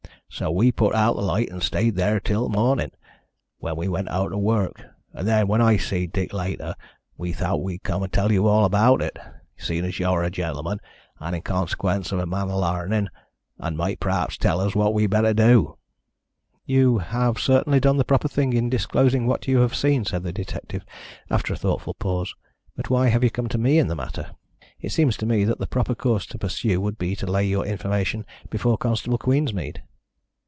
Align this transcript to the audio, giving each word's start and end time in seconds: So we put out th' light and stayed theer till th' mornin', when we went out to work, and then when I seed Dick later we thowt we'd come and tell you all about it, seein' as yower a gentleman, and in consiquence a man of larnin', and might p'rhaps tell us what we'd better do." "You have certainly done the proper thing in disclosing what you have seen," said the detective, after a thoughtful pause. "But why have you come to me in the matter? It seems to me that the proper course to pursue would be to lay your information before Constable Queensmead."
So 0.33 0.49
we 0.49 0.71
put 0.71 0.95
out 0.95 1.15
th' 1.15 1.23
light 1.23 1.49
and 1.51 1.61
stayed 1.61 1.97
theer 1.97 2.21
till 2.21 2.47
th' 2.47 2.53
mornin', 2.55 2.91
when 3.59 3.75
we 3.75 3.89
went 3.89 4.07
out 4.07 4.29
to 4.29 4.37
work, 4.37 4.81
and 5.11 5.27
then 5.27 5.45
when 5.49 5.61
I 5.61 5.75
seed 5.75 6.13
Dick 6.13 6.31
later 6.31 6.73
we 7.17 7.33
thowt 7.33 7.61
we'd 7.61 7.83
come 7.83 8.01
and 8.01 8.13
tell 8.13 8.31
you 8.31 8.47
all 8.47 8.63
about 8.63 9.01
it, 9.01 9.19
seein' 9.57 9.83
as 9.83 9.99
yower 9.99 10.23
a 10.23 10.29
gentleman, 10.31 10.79
and 11.19 11.35
in 11.35 11.41
consiquence 11.41 12.13
a 12.13 12.25
man 12.25 12.49
of 12.49 12.55
larnin', 12.61 13.09
and 13.59 13.75
might 13.77 13.99
p'rhaps 13.99 14.37
tell 14.37 14.61
us 14.61 14.73
what 14.73 14.93
we'd 14.93 15.09
better 15.09 15.33
do." 15.33 15.77
"You 16.65 16.99
have 16.99 17.37
certainly 17.37 17.81
done 17.81 17.97
the 17.97 18.05
proper 18.05 18.29
thing 18.29 18.53
in 18.53 18.69
disclosing 18.69 19.27
what 19.27 19.49
you 19.49 19.57
have 19.59 19.75
seen," 19.75 20.05
said 20.05 20.23
the 20.23 20.31
detective, 20.31 20.85
after 21.29 21.53
a 21.53 21.57
thoughtful 21.57 21.93
pause. 21.93 22.33
"But 22.77 22.89
why 22.89 23.09
have 23.09 23.23
you 23.23 23.29
come 23.29 23.49
to 23.49 23.57
me 23.57 23.77
in 23.79 23.87
the 23.89 23.95
matter? 23.97 24.31
It 24.79 24.93
seems 24.93 25.17
to 25.17 25.25
me 25.25 25.43
that 25.43 25.59
the 25.59 25.67
proper 25.67 25.93
course 25.93 26.25
to 26.27 26.37
pursue 26.39 26.79
would 26.79 26.97
be 26.97 27.17
to 27.17 27.27
lay 27.27 27.45
your 27.45 27.65
information 27.65 28.25
before 28.49 28.77
Constable 28.77 29.17
Queensmead." 29.17 29.83